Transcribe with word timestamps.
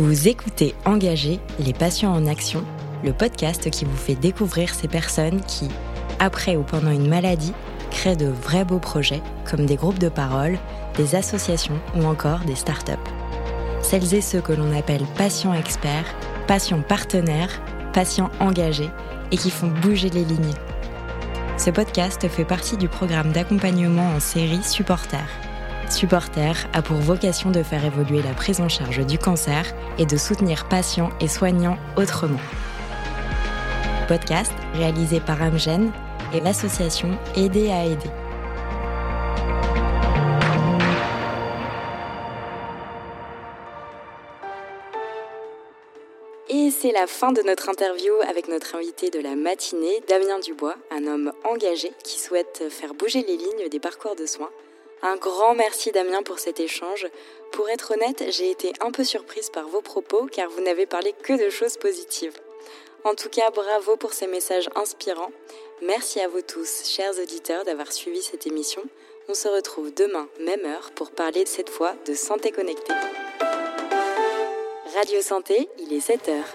Vous 0.00 0.28
écoutez 0.28 0.74
Engagé, 0.86 1.40
les 1.58 1.74
patients 1.74 2.14
en 2.14 2.26
action, 2.26 2.64
le 3.04 3.12
podcast 3.12 3.68
qui 3.68 3.84
vous 3.84 3.98
fait 3.98 4.14
découvrir 4.14 4.72
ces 4.74 4.88
personnes 4.88 5.42
qui, 5.42 5.68
après 6.18 6.56
ou 6.56 6.62
pendant 6.62 6.90
une 6.90 7.06
maladie, 7.06 7.52
créent 7.90 8.16
de 8.16 8.24
vrais 8.28 8.64
beaux 8.64 8.78
projets 8.78 9.20
comme 9.44 9.66
des 9.66 9.76
groupes 9.76 9.98
de 9.98 10.08
parole, 10.08 10.58
des 10.96 11.16
associations 11.16 11.78
ou 11.94 12.06
encore 12.06 12.40
des 12.46 12.54
startups. 12.54 12.92
Celles 13.82 14.14
et 14.14 14.22
ceux 14.22 14.40
que 14.40 14.54
l'on 14.54 14.74
appelle 14.74 15.04
patients 15.18 15.52
experts, 15.52 16.14
patients 16.46 16.80
partenaires, 16.80 17.60
patients 17.92 18.30
engagés 18.40 18.88
et 19.32 19.36
qui 19.36 19.50
font 19.50 19.68
bouger 19.82 20.08
les 20.08 20.24
lignes. 20.24 20.54
Ce 21.58 21.68
podcast 21.68 22.26
fait 22.26 22.46
partie 22.46 22.78
du 22.78 22.88
programme 22.88 23.32
d'accompagnement 23.32 24.14
en 24.16 24.20
série 24.20 24.62
Supporter. 24.62 25.26
Supporter 25.90 26.54
a 26.72 26.82
pour 26.82 26.96
vocation 26.98 27.50
de 27.50 27.64
faire 27.64 27.84
évoluer 27.84 28.22
la 28.22 28.32
prise 28.32 28.60
en 28.60 28.68
charge 28.68 29.04
du 29.04 29.18
cancer 29.18 29.64
et 29.98 30.06
de 30.06 30.16
soutenir 30.16 30.68
patients 30.68 31.10
et 31.20 31.26
soignants 31.26 31.76
autrement. 31.96 32.38
Podcast 34.06 34.52
réalisé 34.74 35.18
par 35.18 35.42
Amgen 35.42 35.90
et 36.32 36.40
l'association 36.40 37.18
Aider 37.36 37.70
à 37.70 37.84
aider. 37.84 38.10
Et 46.48 46.70
c'est 46.70 46.92
la 46.92 47.08
fin 47.08 47.32
de 47.32 47.42
notre 47.42 47.68
interview 47.68 48.12
avec 48.28 48.48
notre 48.48 48.76
invité 48.76 49.10
de 49.10 49.18
la 49.18 49.34
matinée, 49.34 50.02
Damien 50.08 50.38
Dubois, 50.38 50.76
un 50.92 51.06
homme 51.06 51.32
engagé 51.44 51.92
qui 52.04 52.18
souhaite 52.18 52.64
faire 52.70 52.94
bouger 52.94 53.22
les 53.22 53.36
lignes 53.36 53.68
des 53.70 53.80
parcours 53.80 54.14
de 54.14 54.26
soins. 54.26 54.50
Un 55.02 55.16
grand 55.16 55.54
merci 55.54 55.92
Damien 55.92 56.22
pour 56.22 56.38
cet 56.38 56.60
échange. 56.60 57.06
Pour 57.52 57.70
être 57.70 57.92
honnête, 57.92 58.24
j'ai 58.28 58.50
été 58.50 58.72
un 58.80 58.90
peu 58.90 59.02
surprise 59.02 59.48
par 59.50 59.66
vos 59.66 59.80
propos 59.80 60.26
car 60.30 60.50
vous 60.50 60.60
n'avez 60.60 60.84
parlé 60.84 61.14
que 61.22 61.32
de 61.42 61.48
choses 61.48 61.78
positives. 61.78 62.38
En 63.04 63.14
tout 63.14 63.30
cas, 63.30 63.50
bravo 63.50 63.96
pour 63.96 64.12
ces 64.12 64.26
messages 64.26 64.68
inspirants. 64.76 65.32
Merci 65.86 66.20
à 66.20 66.28
vous 66.28 66.42
tous, 66.42 66.84
chers 66.84 67.18
auditeurs, 67.18 67.64
d'avoir 67.64 67.92
suivi 67.92 68.20
cette 68.20 68.46
émission. 68.46 68.82
On 69.28 69.34
se 69.34 69.48
retrouve 69.48 69.94
demain, 69.94 70.28
même 70.44 70.66
heure, 70.66 70.90
pour 70.94 71.12
parler 71.12 71.46
cette 71.46 71.70
fois 71.70 71.94
de 72.06 72.12
santé 72.12 72.50
connectée. 72.52 72.92
Radio 74.94 75.22
Santé, 75.22 75.68
il 75.78 75.94
est 75.94 76.00
7 76.00 76.28
heures. 76.28 76.54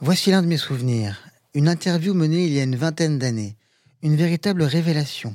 Voici 0.00 0.30
l'un 0.30 0.42
de 0.42 0.46
mes 0.46 0.58
souvenirs. 0.58 1.16
Une 1.54 1.68
interview 1.68 2.12
menée 2.12 2.44
il 2.44 2.52
y 2.52 2.60
a 2.60 2.64
une 2.64 2.76
vingtaine 2.76 3.18
d'années. 3.18 3.56
Une 4.02 4.16
véritable 4.16 4.62
révélation. 4.62 5.34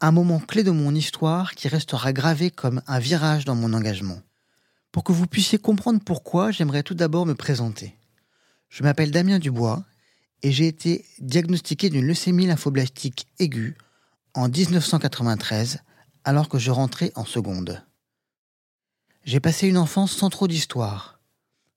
Un 0.00 0.10
moment 0.10 0.40
clé 0.40 0.64
de 0.64 0.70
mon 0.70 0.94
histoire 0.94 1.54
qui 1.54 1.68
restera 1.68 2.12
gravé 2.12 2.50
comme 2.50 2.82
un 2.86 2.98
virage 2.98 3.44
dans 3.44 3.54
mon 3.54 3.72
engagement. 3.72 4.20
Pour 4.92 5.04
que 5.04 5.12
vous 5.12 5.26
puissiez 5.26 5.58
comprendre 5.58 6.00
pourquoi, 6.04 6.50
j'aimerais 6.50 6.82
tout 6.82 6.94
d'abord 6.94 7.26
me 7.26 7.34
présenter. 7.34 7.96
Je 8.68 8.82
m'appelle 8.82 9.10
Damien 9.10 9.38
Dubois 9.38 9.84
et 10.42 10.52
j'ai 10.52 10.66
été 10.66 11.04
diagnostiqué 11.20 11.90
d'une 11.90 12.06
leucémie 12.06 12.46
lymphoblastique 12.46 13.26
aiguë 13.38 13.76
en 14.34 14.48
1993 14.48 15.78
alors 16.24 16.48
que 16.48 16.58
je 16.58 16.70
rentrais 16.70 17.12
en 17.14 17.24
seconde. 17.24 17.82
J'ai 19.24 19.40
passé 19.40 19.68
une 19.68 19.78
enfance 19.78 20.12
sans 20.12 20.28
trop 20.28 20.48
d'histoire. 20.48 21.20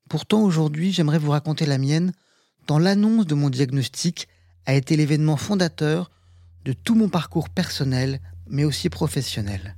Pourtant 0.09 0.41
aujourd'hui 0.41 0.91
j'aimerais 0.91 1.19
vous 1.19 1.31
raconter 1.31 1.65
la 1.65 1.77
mienne 1.77 2.13
dont 2.67 2.79
l'annonce 2.79 3.25
de 3.25 3.35
mon 3.35 3.49
diagnostic 3.49 4.27
a 4.65 4.73
été 4.73 4.97
l'événement 4.97 5.37
fondateur 5.37 6.11
de 6.67 6.73
tout 6.73 6.95
mon 6.95 7.07
parcours 7.07 7.47
personnel 7.47 8.19
mais 8.49 8.65
aussi 8.65 8.89
professionnel. 8.89 9.77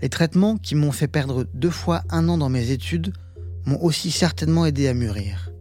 Les 0.00 0.08
traitements 0.08 0.56
qui 0.56 0.74
m'ont 0.74 0.90
fait 0.90 1.06
perdre 1.06 1.46
deux 1.52 1.70
fois 1.70 2.02
un 2.08 2.30
an 2.30 2.38
dans 2.38 2.48
mes 2.48 2.70
études 2.70 3.12
m'ont 3.66 3.78
aussi 3.82 4.10
certainement 4.10 4.64
aidé 4.64 4.88
à 4.88 4.94
mûrir. 4.94 5.52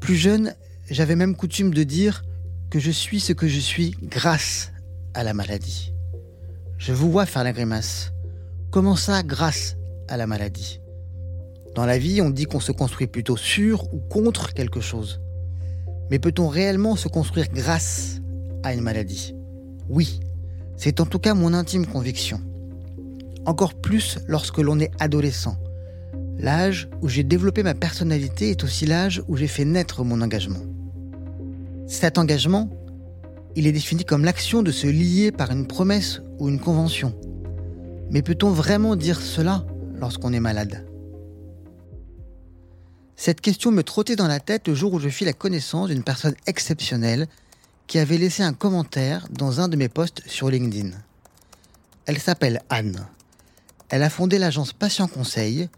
Plus 0.00 0.16
jeune, 0.16 0.54
j'avais 0.90 1.16
même 1.16 1.34
coutume 1.34 1.72
de 1.72 1.82
dire 1.82 2.24
que 2.68 2.78
je 2.78 2.90
suis 2.90 3.20
ce 3.20 3.32
que 3.32 3.48
je 3.48 3.58
suis 3.58 3.92
grâce 4.02 4.70
à 5.14 5.24
la 5.24 5.32
maladie. 5.32 5.94
Je 6.76 6.92
vous 6.92 7.10
vois 7.10 7.24
faire 7.24 7.42
la 7.42 7.54
grimace. 7.54 8.12
Comment 8.70 8.96
ça, 8.96 9.22
grâce 9.22 9.78
à 10.08 10.18
la 10.18 10.26
maladie? 10.26 10.82
Dans 11.74 11.86
la 11.86 11.96
vie, 11.96 12.20
on 12.20 12.28
dit 12.28 12.44
qu'on 12.44 12.60
se 12.60 12.72
construit 12.72 13.06
plutôt 13.06 13.38
sur 13.38 13.94
ou 13.94 13.98
contre 13.98 14.52
quelque 14.52 14.82
chose. 14.82 15.22
Mais 16.10 16.18
peut-on 16.18 16.48
réellement 16.48 16.96
se 16.96 17.08
construire 17.08 17.48
grâce 17.48 18.20
à 18.62 18.74
une 18.74 18.82
maladie? 18.82 19.37
Oui, 19.88 20.20
c'est 20.76 21.00
en 21.00 21.06
tout 21.06 21.18
cas 21.18 21.34
mon 21.34 21.54
intime 21.54 21.86
conviction 21.86 22.40
encore 23.48 23.74
plus 23.74 24.18
lorsque 24.28 24.58
l'on 24.58 24.78
est 24.78 24.92
adolescent. 25.00 25.56
L'âge 26.38 26.88
où 27.00 27.08
j'ai 27.08 27.24
développé 27.24 27.62
ma 27.62 27.74
personnalité 27.74 28.50
est 28.50 28.62
aussi 28.62 28.84
l'âge 28.84 29.22
où 29.26 29.36
j'ai 29.36 29.46
fait 29.48 29.64
naître 29.64 30.04
mon 30.04 30.20
engagement. 30.20 30.60
Cet 31.86 32.18
engagement, 32.18 32.68
il 33.56 33.66
est 33.66 33.72
défini 33.72 34.04
comme 34.04 34.24
l'action 34.24 34.62
de 34.62 34.70
se 34.70 34.86
lier 34.86 35.32
par 35.32 35.50
une 35.50 35.66
promesse 35.66 36.20
ou 36.38 36.48
une 36.48 36.60
convention. 36.60 37.18
Mais 38.10 38.20
peut-on 38.22 38.50
vraiment 38.50 38.96
dire 38.96 39.20
cela 39.20 39.64
lorsqu'on 39.94 40.34
est 40.34 40.40
malade? 40.40 40.86
Cette 43.16 43.40
question 43.40 43.72
me 43.72 43.82
trottait 43.82 44.14
dans 44.14 44.28
la 44.28 44.40
tête 44.40 44.68
le 44.68 44.74
jour 44.74 44.92
où 44.92 45.00
je 45.00 45.08
fis 45.08 45.24
la 45.24 45.32
connaissance 45.32 45.88
d'une 45.88 46.04
personne 46.04 46.34
exceptionnelle 46.46 47.26
qui 47.88 47.98
avait 47.98 48.18
laissé 48.18 48.42
un 48.42 48.52
commentaire 48.52 49.26
dans 49.30 49.60
un 49.60 49.68
de 49.68 49.76
mes 49.76 49.88
posts 49.88 50.22
sur 50.26 50.50
LinkedIn. 50.50 50.90
Elle 52.04 52.18
s'appelle 52.18 52.62
Anne. 52.68 53.06
Elle 53.88 54.02
a 54.02 54.10
fondé 54.10 54.38
l'agence 54.38 54.74
Patient 54.74 55.08
Conseil, 55.08 55.70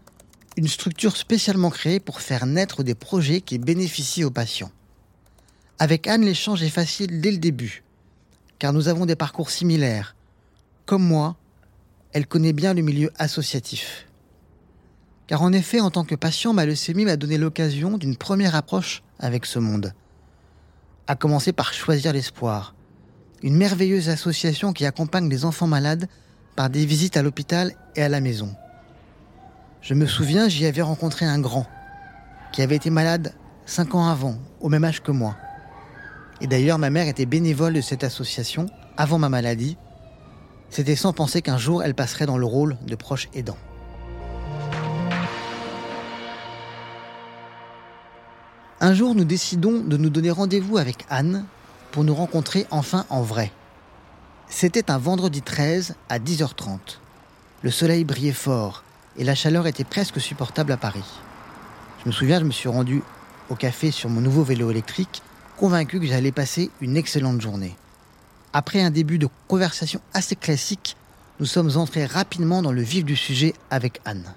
une 0.57 0.67
structure 0.67 1.15
spécialement 1.15 1.69
créée 1.69 2.01
pour 2.01 2.19
faire 2.19 2.45
naître 2.45 2.83
des 2.83 2.95
projets 2.95 3.39
qui 3.39 3.57
bénéficient 3.57 4.25
aux 4.25 4.29
patients. 4.29 4.71
Avec 5.79 6.05
Anne, 6.05 6.25
l'échange 6.25 6.61
est 6.61 6.69
facile 6.69 7.21
dès 7.21 7.31
le 7.31 7.37
début, 7.37 7.83
car 8.59 8.73
nous 8.73 8.89
avons 8.89 9.05
des 9.05 9.15
parcours 9.15 9.49
similaires. 9.49 10.15
Comme 10.85 11.03
moi, 11.03 11.37
elle 12.11 12.27
connaît 12.27 12.53
bien 12.53 12.73
le 12.73 12.81
milieu 12.81 13.09
associatif. 13.17 14.05
Car 15.27 15.41
en 15.43 15.53
effet, 15.53 15.79
en 15.79 15.91
tant 15.91 16.03
que 16.03 16.15
patient, 16.15 16.51
ma 16.51 16.65
leucémie 16.65 17.05
m'a 17.05 17.15
donné 17.15 17.37
l'occasion 17.37 17.97
d'une 17.97 18.17
première 18.17 18.55
approche 18.55 19.01
avec 19.17 19.45
ce 19.45 19.59
monde. 19.59 19.93
À 21.11 21.17
commencer 21.17 21.51
par 21.51 21.73
Choisir 21.73 22.13
l'espoir, 22.13 22.73
une 23.43 23.57
merveilleuse 23.57 24.07
association 24.07 24.71
qui 24.71 24.85
accompagne 24.85 25.27
les 25.27 25.43
enfants 25.43 25.67
malades 25.67 26.07
par 26.55 26.69
des 26.69 26.85
visites 26.85 27.17
à 27.17 27.21
l'hôpital 27.21 27.73
et 27.97 28.01
à 28.01 28.07
la 28.07 28.21
maison. 28.21 28.55
Je 29.81 29.93
me 29.93 30.05
souviens, 30.05 30.47
j'y 30.47 30.65
avais 30.65 30.81
rencontré 30.81 31.25
un 31.25 31.39
grand, 31.39 31.67
qui 32.53 32.61
avait 32.61 32.77
été 32.77 32.89
malade 32.89 33.33
cinq 33.65 33.93
ans 33.93 34.07
avant, 34.07 34.37
au 34.61 34.69
même 34.69 34.85
âge 34.85 35.03
que 35.03 35.11
moi. 35.11 35.35
Et 36.39 36.47
d'ailleurs, 36.47 36.79
ma 36.79 36.89
mère 36.89 37.09
était 37.09 37.25
bénévole 37.25 37.73
de 37.73 37.81
cette 37.81 38.05
association 38.05 38.67
avant 38.95 39.19
ma 39.19 39.27
maladie. 39.27 39.75
C'était 40.69 40.95
sans 40.95 41.11
penser 41.11 41.41
qu'un 41.41 41.57
jour 41.57 41.83
elle 41.83 41.93
passerait 41.93 42.25
dans 42.25 42.37
le 42.37 42.45
rôle 42.45 42.77
de 42.87 42.95
proche 42.95 43.27
aidant. 43.33 43.57
Un 48.83 48.95
jour, 48.95 49.13
nous 49.13 49.25
décidons 49.25 49.79
de 49.79 49.95
nous 49.95 50.09
donner 50.09 50.31
rendez-vous 50.31 50.79
avec 50.79 51.05
Anne 51.07 51.45
pour 51.91 52.03
nous 52.03 52.15
rencontrer 52.15 52.65
enfin 52.71 53.05
en 53.11 53.21
vrai. 53.21 53.51
C'était 54.47 54.89
un 54.89 54.97
vendredi 54.97 55.43
13 55.43 55.93
à 56.09 56.17
10h30. 56.17 56.79
Le 57.61 57.69
soleil 57.69 58.03
brillait 58.05 58.31
fort 58.31 58.83
et 59.19 59.23
la 59.23 59.35
chaleur 59.35 59.67
était 59.67 59.83
presque 59.83 60.19
supportable 60.19 60.71
à 60.71 60.77
Paris. 60.77 61.05
Je 62.01 62.09
me 62.09 62.11
souviens, 62.11 62.39
je 62.39 62.45
me 62.45 62.51
suis 62.51 62.69
rendu 62.69 63.03
au 63.51 63.55
café 63.55 63.91
sur 63.91 64.09
mon 64.09 64.19
nouveau 64.19 64.41
vélo 64.41 64.71
électrique, 64.71 65.21
convaincu 65.57 65.99
que 65.99 66.07
j'allais 66.07 66.31
passer 66.31 66.71
une 66.81 66.97
excellente 66.97 67.39
journée. 67.39 67.75
Après 68.51 68.81
un 68.81 68.89
début 68.89 69.19
de 69.19 69.27
conversation 69.47 70.01
assez 70.15 70.35
classique, 70.35 70.97
nous 71.39 71.45
sommes 71.45 71.77
entrés 71.77 72.07
rapidement 72.07 72.63
dans 72.63 72.71
le 72.71 72.81
vif 72.81 73.05
du 73.05 73.15
sujet 73.15 73.53
avec 73.69 74.01
Anne. 74.05 74.33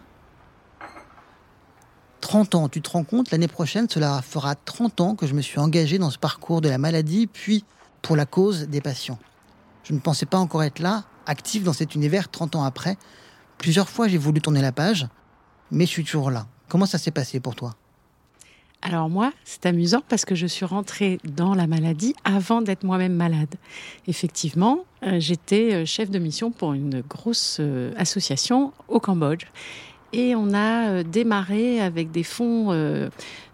30 2.34 2.56
ans, 2.56 2.68
tu 2.68 2.82
te 2.82 2.90
rends 2.90 3.04
compte, 3.04 3.30
l'année 3.30 3.46
prochaine, 3.46 3.88
cela 3.88 4.20
fera 4.20 4.56
30 4.56 5.00
ans 5.00 5.14
que 5.14 5.24
je 5.24 5.34
me 5.34 5.40
suis 5.40 5.60
engagé 5.60 5.98
dans 5.98 6.10
ce 6.10 6.18
parcours 6.18 6.60
de 6.60 6.68
la 6.68 6.78
maladie, 6.78 7.28
puis 7.28 7.64
pour 8.02 8.16
la 8.16 8.26
cause 8.26 8.62
des 8.66 8.80
patients. 8.80 9.20
Je 9.84 9.92
ne 9.92 10.00
pensais 10.00 10.26
pas 10.26 10.38
encore 10.38 10.64
être 10.64 10.80
là, 10.80 11.04
actif 11.26 11.62
dans 11.62 11.72
cet 11.72 11.94
univers 11.94 12.28
30 12.28 12.56
ans 12.56 12.64
après. 12.64 12.96
Plusieurs 13.56 13.88
fois, 13.88 14.08
j'ai 14.08 14.18
voulu 14.18 14.40
tourner 14.40 14.62
la 14.62 14.72
page, 14.72 15.06
mais 15.70 15.86
je 15.86 15.90
suis 15.90 16.02
toujours 16.02 16.32
là. 16.32 16.48
Comment 16.68 16.86
ça 16.86 16.98
s'est 16.98 17.12
passé 17.12 17.38
pour 17.38 17.54
toi? 17.54 17.76
Alors 18.82 19.08
moi, 19.08 19.32
c'est 19.44 19.64
amusant 19.66 20.02
parce 20.08 20.24
que 20.24 20.34
je 20.34 20.48
suis 20.48 20.66
rentrée 20.66 21.18
dans 21.24 21.54
la 21.54 21.68
maladie 21.68 22.16
avant 22.24 22.62
d'être 22.62 22.82
moi-même 22.82 23.14
malade. 23.14 23.54
Effectivement, 24.08 24.84
euh, 25.04 25.20
j'étais 25.20 25.72
euh, 25.72 25.86
chef 25.86 26.10
de 26.10 26.18
mission 26.18 26.50
pour 26.50 26.72
une 26.72 27.00
grosse 27.00 27.58
euh, 27.60 27.92
association 27.96 28.72
au 28.88 28.98
Cambodge. 28.98 29.46
Et 30.14 30.36
on 30.36 30.54
a 30.54 31.02
démarré 31.02 31.80
avec 31.80 32.10
des 32.12 32.22
fonds 32.22 33.10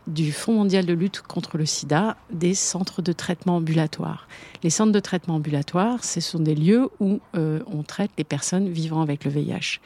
du 0.07 0.33
Fonds 0.33 0.55
mondial 0.55 0.85
de 0.85 0.93
lutte 0.93 1.23
contre 1.23 1.57
le 1.57 1.65
sida 1.65 2.17
des 2.31 2.55
centres 2.55 3.01
de 3.01 3.13
traitement 3.13 3.57
ambulatoire. 3.57 4.29
Les 4.63 4.71
centres 4.71 4.93
de 4.93 5.01
traitement 5.01 5.37
ambulatoire, 5.37 6.05
ce 6.05 6.21
sont 6.21 6.39
des 6.39 6.55
lieux 6.55 6.91
où 7.01 7.21
on 7.35 7.83
traite 7.83 8.11
les 8.19 8.25
personnes 8.25 8.69
vivant 8.69 9.01
avec 9.01 9.25
le 9.25 9.31
VIH. 9.31 9.81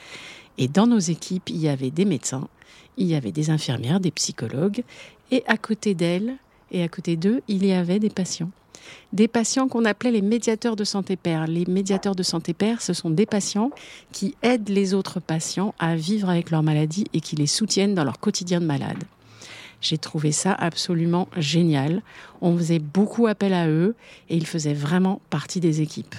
Et 0.59 0.69
dans 0.69 0.87
nos 0.87 0.99
équipes, 0.99 1.49
il 1.51 1.59
y 1.59 1.69
avait 1.69 1.91
des 1.91 2.05
médecins, 2.05 2.49
il 2.97 3.07
y 3.07 3.15
avait 3.15 3.33
des 3.33 3.51
infirmières, 3.51 4.01
des 4.01 4.11
psychologues, 4.11 4.83
et 5.31 5.45
à 5.47 5.57
côté 5.57 5.95
d'elles 5.95 6.35
et 6.73 6.83
à 6.83 6.89
côté 6.89 7.17
d'eux, 7.17 7.43
il 7.47 7.65
y 7.65 7.73
avait 7.73 7.99
des 7.99 8.11
patients. 8.11 8.51
Des 9.13 9.29
patients 9.29 9.69
qu'on 9.69 9.85
appelait 9.85 10.11
les 10.11 10.23
médiateurs 10.23 10.77
de 10.77 10.85
santé 10.85 11.17
père. 11.17 11.47
Les 11.47 11.65
médiateurs 11.67 12.15
de 12.15 12.23
santé 12.23 12.55
père, 12.55 12.83
ce 12.83 12.93
sont 12.93 13.11
des 13.11 13.27
patients 13.27 13.71
qui 14.13 14.35
aident 14.43 14.69
les 14.69 14.95
autres 14.95 15.21
patients 15.21 15.75
à 15.79 15.97
vivre 15.97 16.29
avec 16.29 16.51
leur 16.51 16.63
maladie 16.63 17.07
et 17.13 17.21
qui 17.21 17.37
les 17.37 17.47
soutiennent 17.47 17.95
dans 17.95 18.05
leur 18.05 18.19
quotidien 18.19 18.61
de 18.61 18.67
malade. 18.67 19.05
J'ai 19.81 19.99
trouvé 19.99 20.33
ça 20.33 20.53
absolument 20.53 21.29
génial. 21.37 22.03
On 22.41 22.57
faisait 22.57 22.79
beaucoup 22.79 23.27
appel 23.27 23.53
à 23.53 23.69
eux 23.69 23.95
et 24.31 24.37
ils 24.37 24.47
faisaient 24.47 24.75
vraiment 24.75 25.21
partie 25.29 25.61
des 25.61 25.83
équipes. 25.83 26.15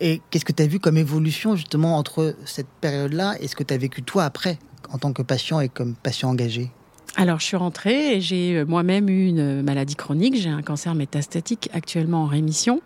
Et 0.00 0.22
qu'est-ce 0.30 0.44
que 0.44 0.52
tu 0.52 0.62
as 0.62 0.68
vu 0.68 0.78
comme 0.78 0.96
évolution 0.96 1.56
justement 1.56 1.98
entre 1.98 2.36
cette 2.44 2.68
période-là 2.80 3.34
et 3.40 3.48
ce 3.48 3.56
que 3.56 3.64
tu 3.64 3.74
as 3.74 3.78
vécu 3.78 4.02
toi 4.04 4.24
après 4.24 4.58
en 4.90 4.98
tant 4.98 5.12
que 5.12 5.22
patient 5.22 5.60
et 5.60 5.68
comme 5.68 5.96
patient 5.96 6.30
engagé? 6.30 6.70
Alors, 7.16 7.40
je 7.40 7.46
suis 7.46 7.56
rentrée 7.56 8.16
et 8.16 8.20
j'ai 8.20 8.58
euh, 8.58 8.64
moi-même 8.64 9.08
eu 9.08 9.26
une 9.26 9.62
maladie 9.62 9.96
chronique. 9.96 10.36
J'ai 10.36 10.50
un 10.50 10.62
cancer 10.62 10.94
métastatique 10.94 11.70
actuellement 11.72 12.24
en 12.24 12.26
rémission. 12.26 12.80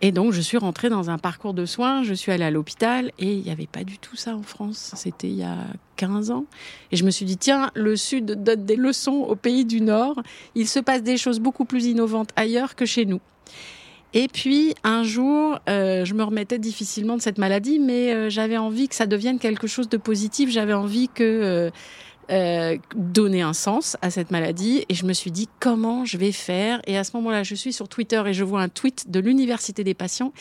Et 0.00 0.12
donc, 0.12 0.32
je 0.32 0.40
suis 0.40 0.58
rentrée 0.58 0.90
dans 0.90 1.08
un 1.08 1.18
parcours 1.18 1.54
de 1.54 1.64
soins. 1.64 2.02
Je 2.02 2.14
suis 2.14 2.30
allée 2.30 2.44
à 2.44 2.50
l'hôpital 2.50 3.10
et 3.18 3.32
il 3.32 3.42
n'y 3.42 3.50
avait 3.50 3.66
pas 3.66 3.84
du 3.84 3.98
tout 3.98 4.16
ça 4.16 4.36
en 4.36 4.42
France. 4.42 4.92
C'était 4.96 5.28
il 5.28 5.36
y 5.36 5.44
a 5.44 5.56
15 5.96 6.30
ans. 6.30 6.44
Et 6.92 6.96
je 6.96 7.04
me 7.04 7.10
suis 7.10 7.24
dit, 7.24 7.38
tiens, 7.38 7.70
le 7.74 7.96
Sud 7.96 8.42
donne 8.44 8.64
des 8.66 8.76
leçons 8.76 9.24
au 9.28 9.34
pays 9.34 9.64
du 9.64 9.80
Nord. 9.80 10.22
Il 10.54 10.68
se 10.68 10.78
passe 10.78 11.02
des 11.02 11.16
choses 11.16 11.40
beaucoup 11.40 11.64
plus 11.64 11.86
innovantes 11.86 12.30
ailleurs 12.36 12.76
que 12.76 12.84
chez 12.84 13.06
nous. 13.06 13.20
Et 14.16 14.28
puis 14.28 14.74
un 14.84 15.02
jour, 15.02 15.58
euh, 15.68 16.04
je 16.04 16.14
me 16.14 16.22
remettais 16.22 16.60
difficilement 16.60 17.16
de 17.16 17.22
cette 17.22 17.38
maladie, 17.38 17.80
mais 17.80 18.12
euh, 18.12 18.30
j'avais 18.30 18.56
envie 18.56 18.88
que 18.88 18.94
ça 18.94 19.06
devienne 19.06 19.40
quelque 19.40 19.66
chose 19.66 19.88
de 19.88 19.96
positif. 19.96 20.50
J'avais 20.50 20.72
envie 20.72 21.08
que 21.08 21.24
euh, 21.24 21.70
donner 22.94 23.42
un 23.42 23.52
sens 23.52 23.96
à 24.02 24.10
cette 24.10 24.30
maladie. 24.30 24.84
Et 24.88 24.94
je 24.94 25.04
me 25.04 25.12
suis 25.12 25.30
dit 25.30 25.48
comment 25.60 26.04
je 26.04 26.16
vais 26.16 26.32
faire? 26.32 26.80
Et 26.86 26.96
à 26.96 27.04
ce 27.04 27.16
moment-là, 27.16 27.42
je 27.42 27.54
suis 27.54 27.72
sur 27.72 27.88
Twitter 27.88 28.22
et 28.26 28.34
je 28.34 28.44
vois 28.44 28.60
un 28.60 28.68
tweet 28.68 29.10
de 29.10 29.20
l'université 29.20 29.84
des 29.84 29.94
patients 29.94 30.32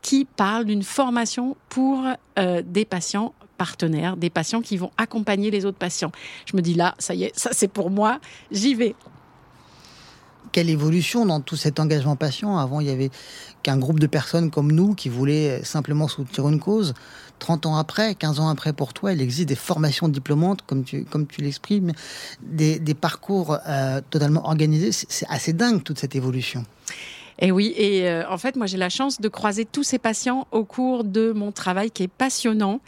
qui 0.00 0.24
parle 0.24 0.64
d'une 0.64 0.82
formation 0.82 1.56
pour 1.68 2.04
des 2.36 2.84
patients 2.84 3.34
partenaires, 3.58 4.16
des 4.16 4.30
patients 4.30 4.60
qui 4.60 4.76
vont 4.76 4.90
accompagner 4.96 5.52
les 5.52 5.64
autres 5.64 5.78
patients. 5.78 6.10
Je 6.46 6.56
me 6.56 6.62
dis 6.62 6.74
là, 6.74 6.96
ça 6.98 7.14
y 7.14 7.24
est, 7.24 7.38
ça 7.38 7.50
c'est 7.52 7.68
pour 7.68 7.90
moi, 7.90 8.18
j'y 8.50 8.74
vais 8.74 8.96
quelle 10.52 10.70
évolution 10.70 11.26
dans 11.26 11.40
tout 11.40 11.56
cet 11.56 11.80
engagement 11.80 12.16
patient 12.16 12.58
Avant, 12.58 12.80
il 12.80 12.86
y 12.86 12.90
avait 12.90 13.10
qu'un 13.62 13.78
groupe 13.78 13.98
de 13.98 14.06
personnes 14.06 14.50
comme 14.50 14.70
nous 14.70 14.94
qui 14.94 15.08
voulaient 15.08 15.64
simplement 15.64 16.08
soutenir 16.08 16.48
une 16.48 16.60
cause. 16.60 16.94
30 17.38 17.66
ans 17.66 17.76
après, 17.76 18.14
15 18.14 18.38
ans 18.38 18.48
après 18.48 18.72
pour 18.72 18.92
toi, 18.92 19.12
il 19.12 19.20
existe 19.20 19.48
des 19.48 19.56
formations 19.56 20.08
diplômantes, 20.08 20.62
comme 20.62 20.84
tu, 20.84 21.04
l'exprimes, 21.38 21.92
des, 22.40 22.78
parcours 22.94 23.58
euh, 23.66 24.00
totalement 24.10 24.46
organisés. 24.46 24.92
C'est 24.92 25.26
assez 25.28 25.52
dingue 25.52 25.82
toute 25.82 25.98
cette 25.98 26.14
évolution. 26.14 26.64
Et 27.44 27.50
oui, 27.50 27.74
et 27.76 28.08
euh, 28.08 28.22
en 28.30 28.38
fait, 28.38 28.54
moi 28.54 28.66
j'ai 28.66 28.76
la 28.76 28.88
chance 28.88 29.20
de 29.20 29.28
croiser 29.28 29.64
tous 29.64 29.82
ces 29.82 29.98
patients 29.98 30.46
au 30.52 30.64
cours 30.64 31.02
de 31.02 31.32
mon 31.32 31.50
travail 31.50 31.90
qui 31.90 32.04
est 32.04 32.08
passionnant. 32.08 32.80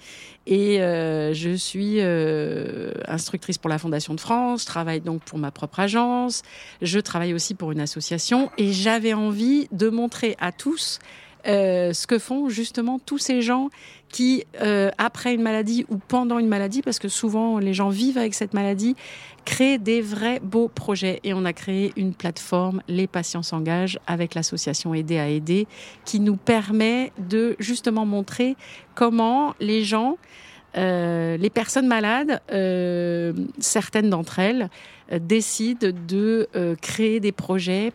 Et 0.46 0.80
euh, 0.80 1.34
je 1.34 1.56
suis 1.56 1.96
euh, 1.98 2.92
instructrice 3.08 3.58
pour 3.58 3.68
la 3.68 3.78
Fondation 3.78 4.14
de 4.14 4.20
France, 4.20 4.60
je 4.60 4.66
travaille 4.66 5.00
donc 5.00 5.24
pour 5.24 5.38
ma 5.38 5.50
propre 5.50 5.80
agence, 5.80 6.42
je 6.82 7.00
travaille 7.00 7.34
aussi 7.34 7.54
pour 7.54 7.72
une 7.72 7.80
association 7.80 8.50
et 8.56 8.72
j'avais 8.72 9.14
envie 9.14 9.66
de 9.72 9.88
montrer 9.88 10.36
à 10.38 10.52
tous 10.52 11.00
euh, 11.46 11.93
ce 11.93 12.06
que 12.06 12.19
font 12.19 12.49
justement 12.49 12.99
tous 12.99 13.19
ces 13.19 13.43
gens 13.43 13.69
qui, 14.08 14.44
euh, 14.62 14.91
après 14.96 15.35
une 15.35 15.43
maladie 15.43 15.85
ou 15.91 15.99
pendant 15.99 16.38
une 16.38 16.49
maladie, 16.49 16.81
parce 16.81 16.99
que 16.99 17.08
souvent 17.08 17.58
les 17.58 17.75
gens 17.75 17.88
vivent 17.88 18.17
avec 18.17 18.35
cette 18.35 18.55
maladie, 18.55 18.96
créent 19.44 19.79
des 19.79 20.00
vrais 20.00 20.41
beaux 20.41 20.69
projets. 20.69 21.20
Et 21.25 21.35
on 21.35 21.44
a 21.44 21.52
créé 21.52 21.93
une 21.96 22.14
plateforme, 22.14 22.81
Les 22.88 23.06
patients 23.06 23.43
s'engagent, 23.43 23.99
avec 24.06 24.35
l'association 24.35 24.94
Aider 24.94 25.19
à 25.19 25.29
aider, 25.29 25.67
qui 26.05 26.20
nous 26.20 26.37
permet 26.37 27.12
de 27.19 27.56
justement 27.58 28.06
montrer 28.06 28.56
comment 28.94 29.55
les 29.61 29.85
gens, 29.85 30.17
euh, 30.76 31.37
les 31.37 31.50
personnes 31.50 31.88
malades, 31.88 32.40
certaines 33.58 34.11
d'entre 34.11 34.38
elles, 34.38 34.70
décident 35.12 35.88
de 36.08 36.49
créer 36.81 37.20
des 37.20 37.32
projets 37.32 37.93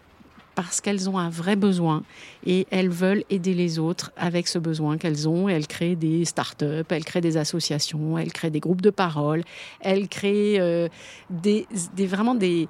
parce 0.61 0.81
qu'elles 0.81 1.09
ont 1.09 1.17
un 1.17 1.29
vrai 1.29 1.55
besoin 1.55 2.03
et 2.45 2.67
elles 2.69 2.89
veulent 2.89 3.23
aider 3.29 3.53
les 3.53 3.79
autres 3.79 4.11
avec 4.17 4.45
ce 4.49 4.59
besoin 4.59 4.97
qu'elles 4.97 5.29
ont. 5.29 5.47
Elles 5.47 5.67
créent 5.67 5.95
des 5.95 6.25
start-up, 6.25 6.91
elles 6.91 7.05
créent 7.05 7.21
des 7.21 7.37
associations, 7.37 8.17
elles 8.17 8.33
créent 8.33 8.49
des 8.49 8.59
groupes 8.59 8.81
de 8.81 8.89
parole, 8.89 9.45
elles 9.79 10.09
créent 10.09 10.59
euh, 10.59 10.89
des, 11.29 11.65
vraiment 11.99 12.35
des, 12.35 12.67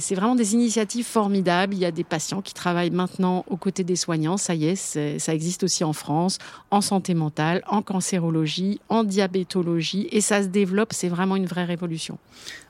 c'est 0.00 0.14
vraiment 0.14 0.34
des 0.34 0.54
initiatives 0.54 1.06
formidables. 1.06 1.74
Il 1.74 1.80
y 1.80 1.84
a 1.84 1.90
des 1.90 2.04
patients 2.04 2.42
qui 2.42 2.54
travaillent 2.54 2.90
maintenant 2.90 3.44
aux 3.48 3.56
côtés 3.56 3.84
des 3.84 3.96
soignants. 3.96 4.36
Ça 4.36 4.54
y 4.54 4.66
est, 4.66 4.76
ça 5.18 5.34
existe 5.34 5.62
aussi 5.62 5.84
en 5.84 5.92
France, 5.92 6.38
en 6.70 6.80
santé 6.80 7.14
mentale, 7.14 7.62
en 7.68 7.82
cancérologie, 7.82 8.80
en 8.88 9.04
diabétologie, 9.04 10.08
et 10.10 10.20
ça 10.20 10.42
se 10.42 10.48
développe. 10.48 10.92
C'est 10.92 11.08
vraiment 11.08 11.36
une 11.36 11.46
vraie 11.46 11.64
révolution. 11.64 12.18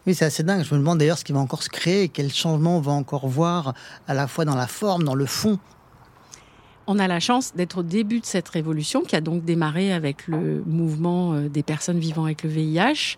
Oui, 0.07 0.15
c'est 0.15 0.27
assez 0.27 0.43
dingue. 0.43 0.63
Je 0.63 0.75
me 0.75 0.79
demande 0.79 0.99
d'ailleurs 0.99 1.19
ce 1.19 1.25
qui 1.25 1.33
va 1.33 1.41
encore 1.41 1.63
se 1.63 1.71
créer, 1.71 2.09
quel 2.09 2.33
changement 2.33 2.77
on 2.77 2.81
va 2.81 2.93
encore 2.93 3.29
voir, 3.29 3.75
à 4.07 4.15
la 4.15 4.27
fois 4.27 4.45
dans 4.45 4.57
la 4.57 4.67
forme, 4.67 5.05
dans 5.05 5.15
le 5.15 5.27
fond. 5.27 5.59
On 6.87 6.99
a 6.99 7.09
la 7.09 7.21
chance 7.21 7.55
d'être 7.55 7.79
au 7.79 7.83
début 7.83 8.21
de 8.21 8.27
cette 8.27 8.49
révolution 8.49 9.03
qui 9.03 9.17
a 9.17 9.21
donc 9.21 9.45
démarré 9.45 9.93
avec 9.93 10.29
le 10.29 10.63
mouvement 10.67 11.33
euh, 11.33 11.49
des 11.49 11.63
personnes 11.63 11.99
vivant 11.99 12.25
avec 12.25 12.43
le 12.43 12.51
VIH. 12.51 13.17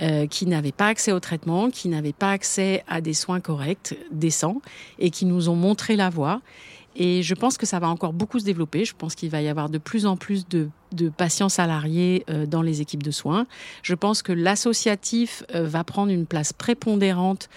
Euh, 0.00 0.26
qui 0.26 0.46
n'avaient 0.46 0.72
pas 0.72 0.86
accès 0.86 1.12
au 1.12 1.20
traitement, 1.20 1.68
qui 1.68 1.90
n'avaient 1.90 2.14
pas 2.14 2.30
accès 2.30 2.82
à 2.88 3.02
des 3.02 3.12
soins 3.12 3.40
corrects, 3.40 3.94
décents, 4.10 4.62
et 4.98 5.10
qui 5.10 5.26
nous 5.26 5.50
ont 5.50 5.54
montré 5.54 5.96
la 5.96 6.08
voie. 6.08 6.40
Et 6.96 7.22
je 7.22 7.34
pense 7.34 7.58
que 7.58 7.66
ça 7.66 7.78
va 7.78 7.90
encore 7.90 8.14
beaucoup 8.14 8.38
se 8.38 8.44
développer. 8.44 8.86
Je 8.86 8.94
pense 8.96 9.14
qu'il 9.14 9.28
va 9.28 9.42
y 9.42 9.48
avoir 9.48 9.68
de 9.68 9.76
plus 9.76 10.06
en 10.06 10.16
plus 10.16 10.46
de, 10.48 10.70
patients 11.18 11.50
salariés 11.50 12.24
euh, 12.30 12.46
dans 12.46 12.62
les 12.62 12.80
équipes 12.80 13.02
de 13.02 13.10
soins. 13.10 13.46
Je 13.82 13.94
pense 13.94 14.22
que 14.22 14.32
l'associatif 14.32 15.44
euh, 15.54 15.68
va 15.68 15.84
prendre 15.84 16.10
une 16.10 16.26
place 16.26 16.54
prépondérante 16.54 17.50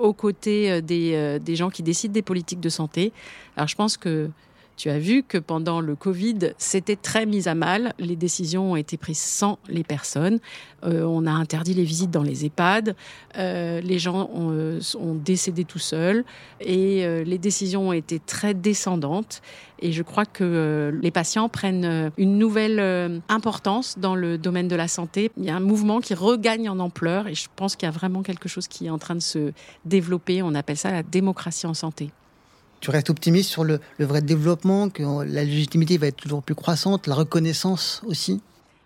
aux 0.00 0.12
côtés 0.12 0.80
des, 0.82 1.40
des 1.40 1.56
gens 1.56 1.68
qui 1.68 1.82
décident 1.82 2.12
des 2.12 2.22
politiques 2.22 2.60
de 2.60 2.68
santé. 2.68 3.12
Alors 3.56 3.66
je 3.66 3.74
pense 3.74 3.96
que 3.96 4.30
tu 4.76 4.90
as 4.90 4.98
vu 4.98 5.22
que 5.22 5.38
pendant 5.38 5.80
le 5.80 5.94
Covid, 5.94 6.54
c'était 6.58 6.96
très 6.96 7.26
mis 7.26 7.48
à 7.48 7.54
mal. 7.54 7.92
Les 7.98 8.16
décisions 8.16 8.72
ont 8.72 8.76
été 8.76 8.96
prises 8.96 9.18
sans 9.18 9.58
les 9.68 9.84
personnes. 9.84 10.40
Euh, 10.84 11.04
on 11.04 11.26
a 11.26 11.30
interdit 11.30 11.74
les 11.74 11.84
visites 11.84 12.10
dans 12.10 12.22
les 12.22 12.44
EHPAD. 12.44 12.96
Euh, 13.38 13.80
les 13.80 13.98
gens 13.98 14.30
ont, 14.34 14.50
euh, 14.50 14.80
décédé 15.14 15.64
tout 15.64 15.78
seuls. 15.78 16.24
Et 16.60 17.04
les 17.24 17.38
décisions 17.38 17.88
ont 17.88 17.92
été 17.92 18.18
très 18.18 18.54
descendantes. 18.54 19.42
Et 19.80 19.92
je 19.92 20.02
crois 20.02 20.24
que 20.24 20.96
les 21.02 21.10
patients 21.10 21.48
prennent 21.48 22.12
une 22.16 22.38
nouvelle 22.38 23.22
importance 23.28 23.98
dans 23.98 24.14
le 24.14 24.38
domaine 24.38 24.68
de 24.68 24.76
la 24.76 24.88
santé. 24.88 25.30
Il 25.36 25.44
y 25.44 25.50
a 25.50 25.56
un 25.56 25.60
mouvement 25.60 26.00
qui 26.00 26.14
regagne 26.14 26.68
en 26.68 26.78
ampleur. 26.78 27.28
Et 27.28 27.34
je 27.34 27.48
pense 27.54 27.76
qu'il 27.76 27.86
y 27.86 27.88
a 27.88 27.92
vraiment 27.92 28.22
quelque 28.22 28.48
chose 28.48 28.68
qui 28.68 28.86
est 28.86 28.90
en 28.90 28.98
train 28.98 29.14
de 29.14 29.20
se 29.20 29.52
développer. 29.84 30.42
On 30.42 30.54
appelle 30.54 30.76
ça 30.76 30.90
la 30.90 31.02
démocratie 31.02 31.66
en 31.66 31.74
santé 31.74 32.10
tu 32.82 32.90
restes 32.90 33.10
optimiste 33.10 33.48
sur 33.48 33.64
le, 33.64 33.80
vrai 34.00 34.20
développement, 34.20 34.90
que 34.90 35.02
la 35.24 35.44
légitimité 35.44 35.96
va 35.98 36.08
être 36.08 36.16
toujours 36.16 36.42
plus 36.42 36.56
croissante, 36.56 37.06
la 37.06 37.14
reconnaissance 37.14 38.02
aussi? 38.04 38.40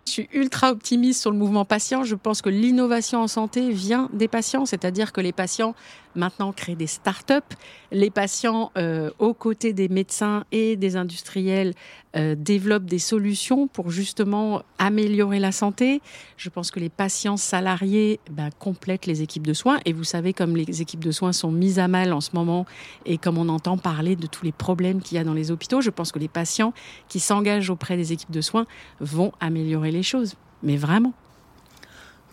Je 0.05 0.11
suis 0.11 0.29
ultra 0.31 0.71
optimiste 0.71 1.19
sur 1.19 1.31
le 1.31 1.37
mouvement 1.37 1.65
patient. 1.65 2.03
Je 2.03 2.15
pense 2.15 2.41
que 2.41 2.49
l'innovation 2.49 3.19
en 3.19 3.27
santé 3.27 3.71
vient 3.71 4.09
des 4.13 4.29
patients, 4.29 4.65
c'est-à-dire 4.65 5.11
que 5.11 5.19
les 5.19 5.33
patients 5.33 5.75
maintenant 6.17 6.51
créent 6.51 6.75
des 6.75 6.87
start-up. 6.87 7.45
Les 7.91 8.09
patients, 8.09 8.71
euh, 8.77 9.11
aux 9.19 9.33
côtés 9.33 9.71
des 9.71 9.87
médecins 9.87 10.43
et 10.51 10.75
des 10.75 10.97
industriels, 10.97 11.73
euh, 12.15 12.35
développent 12.37 12.85
des 12.85 12.99
solutions 12.99 13.67
pour 13.67 13.91
justement 13.91 14.63
améliorer 14.79 15.39
la 15.39 15.51
santé. 15.51 16.01
Je 16.35 16.49
pense 16.49 16.71
que 16.71 16.79
les 16.79 16.89
patients 16.89 17.37
salariés 17.37 18.19
ben, 18.31 18.49
complètent 18.59 19.05
les 19.05 19.21
équipes 19.21 19.45
de 19.45 19.53
soins. 19.53 19.79
Et 19.85 19.93
vous 19.93 20.03
savez, 20.03 20.33
comme 20.33 20.55
les 20.55 20.81
équipes 20.81 21.03
de 21.03 21.11
soins 21.11 21.31
sont 21.31 21.51
mises 21.51 21.79
à 21.79 21.87
mal 21.87 22.13
en 22.13 22.21
ce 22.21 22.31
moment 22.33 22.65
et 23.05 23.17
comme 23.17 23.37
on 23.37 23.49
entend 23.49 23.77
parler 23.77 24.15
de 24.15 24.27
tous 24.27 24.43
les 24.43 24.51
problèmes 24.51 25.01
qu'il 25.01 25.17
y 25.17 25.19
a 25.19 25.23
dans 25.23 25.33
les 25.33 25.51
hôpitaux, 25.51 25.81
je 25.81 25.89
pense 25.89 26.11
que 26.11 26.19
les 26.19 26.27
patients 26.27 26.73
qui 27.07 27.19
s'engagent 27.19 27.69
auprès 27.69 27.97
des 27.97 28.13
équipes 28.13 28.31
de 28.31 28.41
soins 28.41 28.65
vont 28.99 29.31
améliorer 29.39 29.91
les 29.91 30.03
choses. 30.03 30.35
Mais 30.63 30.77
vraiment. 30.77 31.13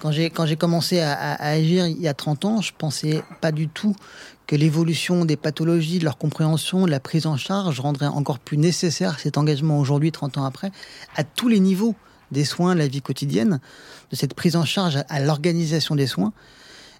Quand 0.00 0.10
j'ai, 0.10 0.28
quand 0.28 0.44
j'ai 0.44 0.56
commencé 0.56 1.00
à, 1.00 1.34
agir 1.34 1.86
il 1.86 2.00
y 2.00 2.08
a 2.08 2.14
30 2.14 2.44
ans, 2.44 2.60
je 2.60 2.72
pensais 2.76 3.22
pas 3.40 3.52
du 3.52 3.68
tout 3.68 3.94
que 4.46 4.56
l'évolution 4.56 5.24
des 5.24 5.36
pathologies, 5.36 5.98
de 5.98 6.04
leur 6.04 6.18
compréhension, 6.18 6.84
de 6.84 6.90
la 6.90 7.00
prise 7.00 7.26
en 7.26 7.36
charge 7.36 7.80
rendrait 7.80 8.06
encore 8.06 8.38
plus 8.38 8.58
nécessaire 8.58 9.18
cet 9.18 9.38
engagement 9.38 9.78
aujourd'hui, 9.78 10.12
30 10.12 10.38
ans 10.38 10.44
après, 10.44 10.70
à 11.16 11.24
tous 11.24 11.48
les 11.48 11.60
niveaux 11.60 11.94
des 12.32 12.44
soins, 12.44 12.74
de 12.74 12.80
la 12.80 12.88
vie 12.88 13.00
quotidienne, 13.00 13.60
de 14.10 14.16
cette 14.16 14.34
prise 14.34 14.56
en 14.56 14.64
charge 14.64 14.98
à 15.08 15.20
l'organisation 15.20 15.94
des 15.94 16.06
soins. 16.06 16.32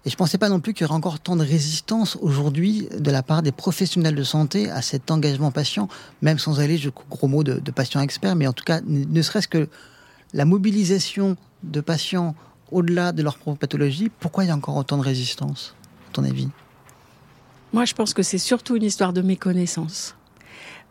Et 0.05 0.09
je 0.09 0.15
ne 0.15 0.17
pensais 0.17 0.37
pas 0.37 0.49
non 0.49 0.59
plus 0.59 0.73
qu'il 0.73 0.83
y 0.83 0.85
aurait 0.85 0.95
encore 0.95 1.19
tant 1.19 1.35
de 1.35 1.43
résistance 1.43 2.15
aujourd'hui 2.21 2.87
de 2.95 3.11
la 3.11 3.23
part 3.23 3.41
des 3.41 3.51
professionnels 3.51 4.15
de 4.15 4.23
santé 4.23 4.69
à 4.69 4.81
cet 4.81 5.09
engagement 5.09 5.51
patient, 5.51 5.87
même 6.21 6.37
sans 6.37 6.59
aller, 6.59 6.77
je 6.77 6.89
gros 7.09 7.27
mots, 7.27 7.43
de, 7.43 7.59
de 7.59 7.71
patients 7.71 8.01
experts, 8.01 8.35
mais 8.35 8.47
en 8.47 8.53
tout 8.53 8.63
cas, 8.63 8.81
ne 8.85 9.21
serait-ce 9.21 9.47
que 9.47 9.67
la 10.33 10.45
mobilisation 10.45 11.37
de 11.63 11.81
patients 11.81 12.35
au-delà 12.71 13.11
de 13.11 13.23
leur 13.23 13.37
propre 13.37 13.59
pathologie. 13.59 14.11
Pourquoi 14.19 14.43
il 14.43 14.47
y 14.47 14.51
a 14.51 14.55
encore 14.55 14.75
autant 14.75 14.97
de 14.97 15.03
résistance, 15.03 15.75
à 16.09 16.13
ton 16.13 16.23
avis? 16.23 16.49
Moi, 17.73 17.85
je 17.85 17.93
pense 17.93 18.13
que 18.13 18.23
c'est 18.23 18.37
surtout 18.37 18.75
une 18.75 18.83
histoire 18.83 19.13
de 19.13 19.21
méconnaissance. 19.21 20.15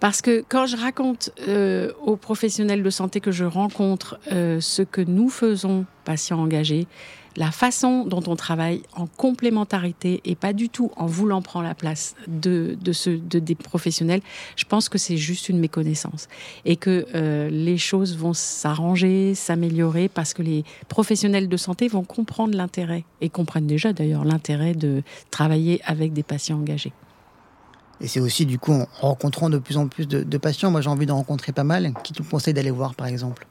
Parce 0.01 0.21
que 0.21 0.45
quand 0.49 0.67
je 0.67 0.77
raconte 0.77 1.31
euh, 1.49 1.93
aux 2.05 2.17
professionnels 2.17 2.83
de 2.83 2.91
santé 2.91 3.21
que 3.21 3.31
je 3.31 3.45
rencontre 3.45 4.19
euh, 4.33 4.61
ce 4.61 4.83
que 4.83 5.01
nous 5.01 5.31
faisons, 5.31 5.87
patients 6.05 6.41
engagés, 6.41 6.87
la 7.37 7.51
façon 7.51 8.05
dont 8.05 8.23
on 8.27 8.37
travaille 8.37 8.83
en 8.95 9.07
complémentarité 9.07 10.21
et 10.25 10.35
pas 10.35 10.53
du 10.53 10.69
tout 10.69 10.91
en 10.97 11.07
voulant 11.07 11.43
prendre 11.43 11.67
la 11.67 11.75
place 11.75 12.15
de, 12.29 12.77
de, 12.81 12.93
ce, 12.93 13.11
de 13.11 13.39
des 13.39 13.55
professionnels, 13.55 14.21
je 14.57 14.65
pense 14.65 14.89
que 14.89 14.99
c'est 14.99 15.17
juste 15.17 15.49
une 15.49 15.59
méconnaissance. 15.59 16.29
Et 16.65 16.77
que 16.77 17.07
euh, 17.15 17.49
les 17.51 17.79
choses 17.79 18.17
vont 18.17 18.35
s'arranger, 18.35 19.35
s'améliorer 19.35 20.09
parce 20.09 20.35
que 20.35 20.43
les 20.43 20.65
professionnels 20.89 21.49
de 21.49 21.57
santé 21.57 21.89
vont 21.89 22.05
comprendre 22.05 22.57
l'intérêt 22.57 23.05
et 23.21 23.29
comprennent 23.29 23.67
déjà 23.67 23.93
d'ailleurs 23.93 24.25
l'intérêt 24.25 24.75
de 24.75 25.03
travailler 25.31 25.81
avec 25.85 26.13
des 26.13 26.23
patients 26.23 26.59
engagés. 26.59 26.93
Et 28.01 28.09
c'est 28.09 28.21
aussi 28.21 28.45
du 28.45 28.59
coup 28.59 28.73
en 28.73 28.87
rencontrant 29.01 29.51
de 29.51 29.59
plus 29.59 29.77
en 29.77 29.89
plus 29.89 30.07
de, 30.07 30.39
patients, 30.39 30.71
moi 30.71 30.81
j'ai 30.81 30.91
envie 30.91 31.07
d'en 31.07 31.17
rencontrer 31.17 31.53
pas 31.53 31.65
mal, 31.65 31.93
qui 32.03 32.13
tu 32.13 32.23
me 32.23 32.29
conseilles 32.29 32.55
d'aller 32.55 32.71
voir 32.71 32.95
par 32.95 33.07
exemple? 33.07 33.47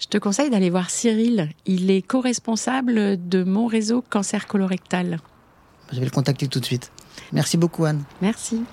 Je 0.00 0.06
te 0.06 0.18
conseille 0.18 0.50
d'aller 0.50 0.70
voir 0.70 0.90
Cyril. 0.90 1.50
Il 1.66 1.90
est 1.90 2.02
co-responsable 2.02 3.28
de 3.28 3.44
mon 3.44 3.66
réseau 3.66 4.02
cancer 4.02 4.46
colorectal. 4.46 5.20
Je 5.92 5.98
vais 5.98 6.06
le 6.06 6.10
contacter 6.10 6.48
tout 6.48 6.58
de 6.58 6.64
suite. 6.64 6.90
Merci 7.32 7.56
beaucoup 7.56 7.84
Anne. 7.84 8.02
Merci. 8.22 8.64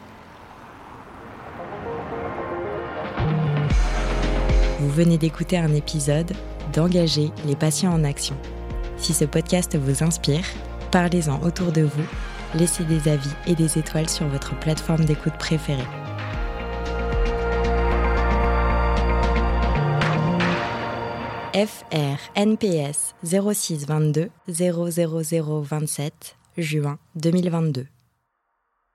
Vous 4.79 4.89
venez 4.89 5.17
d'écouter 5.17 5.57
un 5.57 5.73
épisode 5.73 6.31
d'Engager 6.73 7.31
les 7.45 7.55
patients 7.55 7.93
en 7.93 8.03
action. 8.03 8.37
Si 8.97 9.13
ce 9.13 9.25
podcast 9.25 9.77
vous 9.77 10.03
inspire, 10.03 10.45
parlez-en 10.91 11.41
autour 11.41 11.71
de 11.71 11.81
vous, 11.81 12.05
laissez 12.55 12.83
des 12.83 13.09
avis 13.09 13.29
et 13.47 13.55
des 13.55 13.77
étoiles 13.77 14.09
sur 14.09 14.27
votre 14.27 14.57
plateforme 14.59 15.05
d'écoute 15.05 15.37
préférée. 15.37 15.83
FR 21.57 22.19
NPS 22.35 23.15
0622 23.23 24.29
00027 24.47 26.11
juin 26.55 26.99
2022. 27.15 27.87